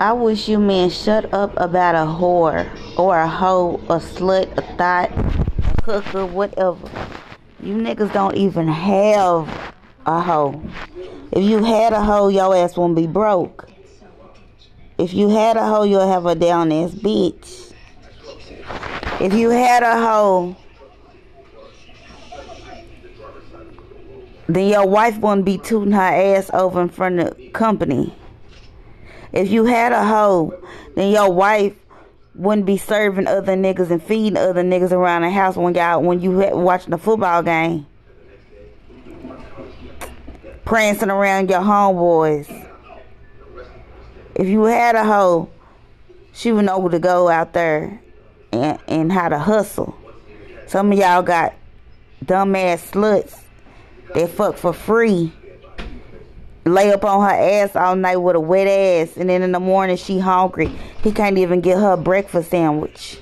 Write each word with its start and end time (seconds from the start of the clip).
I 0.00 0.12
wish 0.12 0.48
you 0.48 0.60
men 0.60 0.90
shut 0.90 1.34
up 1.34 1.52
about 1.56 1.96
a 1.96 2.06
whore 2.08 2.68
or 2.96 3.18
a 3.18 3.26
hoe, 3.26 3.80
a 3.88 3.98
slut, 3.98 4.56
a 4.56 4.62
thought, 4.76 5.10
a 5.10 5.82
hooker, 5.84 6.24
whatever. 6.24 6.88
You 7.60 7.74
niggas 7.74 8.12
don't 8.12 8.36
even 8.36 8.68
have 8.68 9.74
a 10.06 10.20
hoe. 10.20 10.62
If 11.32 11.42
you 11.42 11.64
had 11.64 11.92
a 11.92 12.00
hoe, 12.00 12.28
your 12.28 12.54
ass 12.54 12.76
won't 12.76 12.94
be 12.94 13.08
broke. 13.08 13.68
If 14.98 15.14
you 15.14 15.30
had 15.30 15.56
a 15.56 15.66
hoe, 15.66 15.82
you'll 15.82 16.06
have 16.06 16.26
a 16.26 16.36
down 16.36 16.70
ass 16.70 16.92
bitch. 16.92 17.72
If 19.20 19.34
you 19.34 19.50
had 19.50 19.82
a 19.82 20.00
hoe, 20.00 20.56
then 24.48 24.68
your 24.68 24.86
wife 24.86 25.18
wouldn't 25.18 25.44
be 25.44 25.58
tooting 25.58 25.92
her 25.92 26.00
ass 26.00 26.50
over 26.54 26.80
in 26.82 26.88
front 26.88 27.18
of 27.18 27.36
company. 27.52 28.14
If 29.32 29.50
you 29.50 29.64
had 29.64 29.92
a 29.92 30.04
hoe, 30.04 30.58
then 30.94 31.12
your 31.12 31.30
wife 31.32 31.74
wouldn't 32.34 32.66
be 32.66 32.78
serving 32.78 33.26
other 33.26 33.56
niggas 33.56 33.90
and 33.90 34.02
feeding 34.02 34.36
other 34.36 34.62
niggas 34.62 34.92
around 34.92 35.22
the 35.22 35.30
house 35.30 35.56
when 35.56 35.74
y'all 35.74 36.02
when 36.02 36.20
you 36.20 36.30
watching 36.30 36.90
the 36.90 36.98
football 36.98 37.42
game. 37.42 37.86
Prancing 40.64 41.10
around 41.10 41.50
your 41.50 41.60
homeboys. 41.60 42.66
If 44.34 44.46
you 44.46 44.64
had 44.64 44.94
a 44.94 45.04
hoe, 45.04 45.50
she 46.32 46.52
would 46.52 46.64
know 46.64 46.78
where 46.78 46.92
to 46.92 46.98
go 46.98 47.28
out 47.28 47.52
there 47.52 48.00
and, 48.52 48.78
and 48.86 49.12
how 49.12 49.28
to 49.28 49.38
hustle. 49.38 49.96
Some 50.66 50.92
of 50.92 50.98
y'all 50.98 51.22
got 51.22 51.54
dumbass 52.24 52.90
sluts 52.92 53.40
that 54.14 54.30
fuck 54.30 54.56
for 54.56 54.72
free 54.72 55.32
lay 56.68 56.92
up 56.92 57.04
on 57.04 57.28
her 57.28 57.34
ass 57.34 57.74
all 57.74 57.96
night 57.96 58.16
with 58.16 58.36
a 58.36 58.40
wet 58.40 58.66
ass 58.66 59.16
and 59.16 59.28
then 59.28 59.42
in 59.42 59.52
the 59.52 59.60
morning 59.60 59.96
she 59.96 60.18
hungry. 60.18 60.70
He 61.02 61.12
can't 61.12 61.38
even 61.38 61.60
get 61.60 61.78
her 61.78 61.96
breakfast 61.96 62.50
sandwich. 62.50 63.18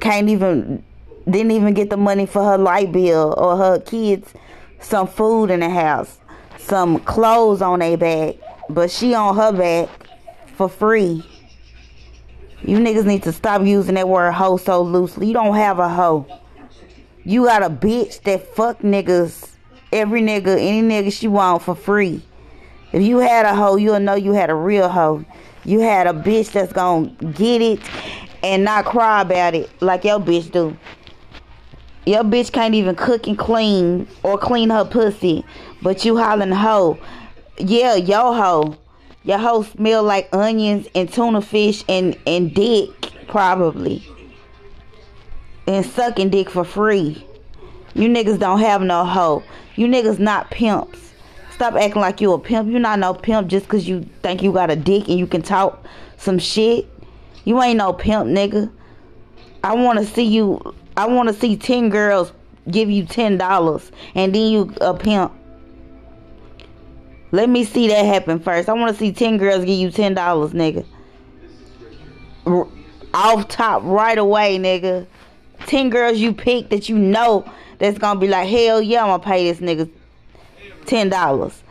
Can't 0.00 0.28
even 0.28 0.84
didn't 1.28 1.52
even 1.52 1.72
get 1.72 1.90
the 1.90 1.96
money 1.96 2.26
for 2.26 2.44
her 2.44 2.58
light 2.58 2.92
bill 2.92 3.34
or 3.38 3.56
her 3.56 3.80
kids 3.80 4.34
some 4.78 5.06
food 5.06 5.50
in 5.50 5.60
the 5.60 5.70
house 5.70 6.18
some 6.58 6.98
clothes 7.00 7.62
on 7.62 7.78
their 7.78 7.96
back 7.96 8.34
but 8.68 8.90
she 8.90 9.14
on 9.14 9.36
her 9.36 9.52
back 9.52 9.88
for 10.54 10.68
free. 10.68 11.22
You 12.62 12.78
niggas 12.78 13.04
need 13.04 13.22
to 13.24 13.32
stop 13.32 13.62
using 13.62 13.94
that 13.96 14.08
word 14.08 14.32
hoe 14.32 14.56
so 14.56 14.82
loosely. 14.82 15.26
You 15.26 15.34
don't 15.34 15.54
have 15.54 15.78
a 15.78 15.88
hoe. 15.88 16.26
You 17.24 17.44
got 17.44 17.62
a 17.62 17.70
bitch 17.70 18.22
that 18.22 18.54
fuck 18.54 18.80
niggas 18.80 19.50
every 19.94 20.20
nigga, 20.20 20.58
any 20.58 20.82
nigga 20.82 21.12
she 21.12 21.28
want 21.28 21.62
for 21.62 21.74
free. 21.74 22.20
If 22.92 23.02
you 23.02 23.18
had 23.18 23.46
a 23.46 23.54
hoe, 23.54 23.76
you'll 23.76 24.00
know 24.00 24.14
you 24.14 24.32
had 24.32 24.50
a 24.50 24.54
real 24.54 24.88
hoe. 24.88 25.24
You 25.64 25.80
had 25.80 26.06
a 26.06 26.12
bitch 26.12 26.52
that's 26.52 26.72
gonna 26.72 27.08
get 27.32 27.62
it 27.62 27.80
and 28.42 28.64
not 28.64 28.84
cry 28.84 29.22
about 29.22 29.54
it 29.54 29.70
like 29.80 30.04
your 30.04 30.20
bitch 30.20 30.50
do. 30.52 30.76
Your 32.06 32.22
bitch 32.22 32.52
can't 32.52 32.74
even 32.74 32.94
cook 32.94 33.26
and 33.26 33.38
clean 33.38 34.06
or 34.22 34.36
clean 34.36 34.68
her 34.68 34.84
pussy, 34.84 35.44
but 35.80 36.04
you 36.04 36.18
hollering 36.18 36.52
hoe. 36.52 36.98
Yeah, 37.56 37.94
yo 37.94 38.34
hoe. 38.34 38.76
Your 39.22 39.38
hoe 39.38 39.62
smell 39.62 40.02
like 40.02 40.28
onions 40.34 40.86
and 40.94 41.10
tuna 41.10 41.40
fish 41.40 41.82
and, 41.88 42.18
and 42.26 42.54
dick, 42.54 42.90
probably. 43.26 44.06
And 45.66 45.86
sucking 45.86 46.28
dick 46.28 46.50
for 46.50 46.64
free. 46.64 47.26
You 47.94 48.08
niggas 48.08 48.38
don't 48.38 48.60
have 48.60 48.82
no 48.82 49.04
hoe. 49.04 49.42
You 49.76 49.86
niggas 49.86 50.18
not 50.18 50.50
pimps. 50.50 51.12
Stop 51.52 51.74
acting 51.74 52.00
like 52.00 52.20
you 52.20 52.32
a 52.32 52.38
pimp. 52.38 52.68
You 52.68 52.78
not 52.80 52.98
no 52.98 53.14
pimp 53.14 53.48
just 53.48 53.68
cause 53.68 53.86
you 53.86 54.08
think 54.22 54.42
you 54.42 54.52
got 54.52 54.70
a 54.70 54.76
dick 54.76 55.08
and 55.08 55.18
you 55.18 55.26
can 55.26 55.42
talk 55.42 55.84
some 56.16 56.38
shit. 56.38 56.88
You 57.44 57.62
ain't 57.62 57.78
no 57.78 57.92
pimp, 57.92 58.26
nigga. 58.26 58.70
I 59.62 59.74
wanna 59.74 60.04
see 60.04 60.24
you 60.24 60.74
I 60.96 61.06
wanna 61.06 61.32
see 61.32 61.56
ten 61.56 61.88
girls 61.88 62.32
give 62.70 62.90
you 62.90 63.04
ten 63.04 63.38
dollars 63.38 63.92
and 64.14 64.34
then 64.34 64.50
you 64.50 64.74
a 64.80 64.94
pimp. 64.94 65.32
Let 67.30 67.48
me 67.48 67.64
see 67.64 67.88
that 67.88 68.04
happen 68.04 68.40
first. 68.40 68.68
I 68.68 68.72
wanna 68.72 68.94
see 68.94 69.12
ten 69.12 69.38
girls 69.38 69.64
give 69.64 69.78
you 69.78 69.90
ten 69.90 70.14
dollars, 70.14 70.52
nigga. 70.52 70.84
Off 73.14 73.48
top 73.48 73.82
right 73.84 74.18
away, 74.18 74.58
nigga. 74.58 75.06
Ten 75.66 75.88
girls 75.88 76.18
you 76.18 76.32
pick 76.32 76.70
that 76.70 76.88
you 76.88 76.98
know 76.98 77.44
that's 77.78 77.98
gonna 77.98 78.20
be 78.20 78.28
like, 78.28 78.48
hell 78.48 78.80
yeah, 78.80 79.02
I'm 79.02 79.08
gonna 79.08 79.22
pay 79.22 79.50
this 79.50 79.60
nigga 79.60 79.90
ten 80.86 81.08
dollars. 81.08 81.62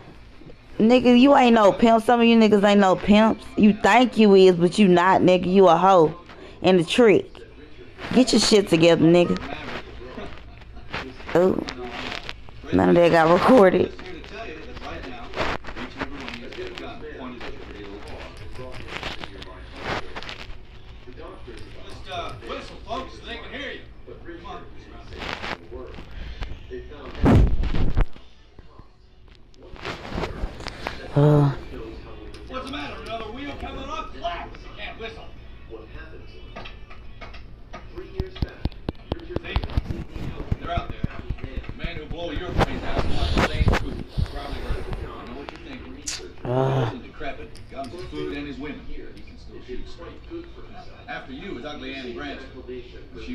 Nigga, 0.80 1.20
you 1.20 1.36
ain't 1.36 1.54
no 1.54 1.72
pimp. 1.72 2.04
Some 2.04 2.20
of 2.20 2.26
you 2.26 2.38
niggas 2.38 2.64
ain't 2.64 2.80
no 2.80 2.96
pimps. 2.96 3.46
You 3.58 3.74
think 3.74 4.18
you 4.18 4.34
is, 4.36 4.56
but 4.56 4.80
you 4.80 4.88
not, 4.88 5.22
nigga. 5.22 5.46
You 5.46 5.68
a 5.68 5.78
hoe. 5.78 6.20
And 6.62 6.80
a 6.80 6.84
trick. 6.84 7.30
Get 8.14 8.34
your 8.34 8.40
shit 8.40 8.70
together, 8.70 9.06
nigga. 9.06 9.40
Ooh. 11.36 11.64
None 12.74 12.90
of 12.90 12.96
that 12.96 13.12
got 13.12 13.32
recorded. 13.32 13.94
Uh. 31.16 31.52
What's 32.48 32.66
the 32.66 32.72
matter? 32.72 33.00
Another 33.04 33.32
wheel 33.32 33.54
coming 33.62 33.84
up? 33.84 34.12
Can't 34.76 35.00
whistle. 35.00 35.26
What 35.70 35.84
happened? 35.94 36.68
Three 37.94 38.10
years 38.18 38.34
back. 38.34 38.54
They're 40.60 40.72
out 40.72 40.90
there. 40.90 40.98
The 41.70 41.86
man 41.86 41.98
who 41.98 42.06
blow 42.08 42.32
your 42.32 42.50
brains 42.50 42.84
out 42.84 43.04
the 43.04 43.48
same 43.48 43.64
food. 43.64 44.04
Probably. 44.32 44.58
I 44.58 45.26
know 45.28 45.38
what 45.38 45.52
thinking. 45.52 46.04
Uh. 46.44 46.90
decrepit. 46.94 47.60
His 47.70 48.06
food 48.06 48.36
and 48.36 48.48
his 48.48 48.58
women. 48.58 48.82
He 48.88 48.96
can 48.96 49.38
still 49.38 49.62
shoot 49.68 49.88
straight. 49.88 50.46
After 51.08 51.32
you 51.32 51.60
is 51.60 51.66
ugly 51.66 51.94
Annie 51.94 52.14
Branson. 52.14 52.48